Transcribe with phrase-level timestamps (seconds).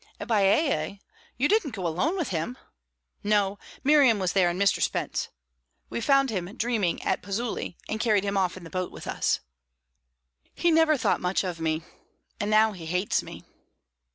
[0.19, 0.97] "At Baiae?
[1.37, 2.57] You didn't go alone with him?"
[3.23, 4.81] "No; Miriam was there and Mr.
[4.81, 5.29] Spence.
[5.91, 9.41] We found him dreaming at Pozzuoli, and carried him off in the boat with us."
[10.55, 11.83] "He never thought much of me,
[12.39, 13.43] and now he hates me."